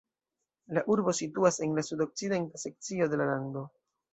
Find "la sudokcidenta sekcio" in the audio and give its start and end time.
1.81-3.11